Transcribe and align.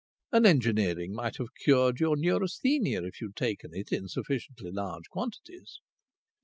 "And 0.31 0.47
engineering 0.47 1.13
might 1.13 1.35
have 1.37 1.53
cured 1.63 1.99
your 1.99 2.15
neurasthenia, 2.17 3.03
if 3.03 3.21
you 3.21 3.27
had 3.27 3.35
taken 3.35 3.69
it 3.75 3.91
in 3.91 4.07
sufficiently 4.07 4.71
large 4.71 5.07
quantities." 5.11 5.79